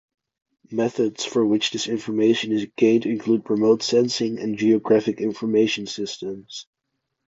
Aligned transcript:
Methods 0.71 1.25
for 1.25 1.45
which 1.45 1.69
this 1.69 1.87
information 1.87 2.51
is 2.51 2.65
gained 2.75 3.05
include 3.05 3.47
remote 3.47 3.83
sensing, 3.83 4.39
and 4.39 4.57
geographic 4.57 5.21
information 5.21 5.85
systems. 5.85 6.65